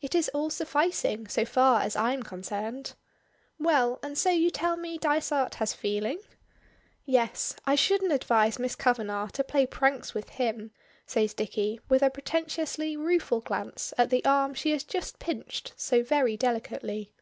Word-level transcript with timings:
It 0.00 0.16
is 0.16 0.28
all 0.34 0.50
sufficing, 0.50 1.28
so 1.28 1.44
far 1.44 1.82
as 1.82 1.94
I'm 1.94 2.24
concerned. 2.24 2.94
Well; 3.60 4.00
and 4.02 4.18
so 4.18 4.28
you 4.28 4.50
tell 4.50 4.76
me 4.76 4.98
Dysart 4.98 5.54
has 5.62 5.72
feeling?" 5.72 6.18
"Yes; 7.06 7.54
I 7.64 7.76
shouldn't 7.76 8.12
advise 8.12 8.58
Miss 8.58 8.74
Kavanagh 8.74 9.28
to 9.34 9.44
play 9.44 9.66
pranks 9.66 10.14
with 10.14 10.30
him," 10.30 10.72
says 11.06 11.32
Dicky, 11.32 11.78
with 11.88 12.02
a 12.02 12.10
pretentiously 12.10 12.96
rueful 12.96 13.40
glance 13.40 13.94
at 13.96 14.10
the 14.10 14.24
arm 14.24 14.52
she 14.52 14.72
has 14.72 14.82
just 14.82 15.20
pinched 15.20 15.74
so 15.76 16.02
very 16.02 16.36
delicately. 16.36 17.12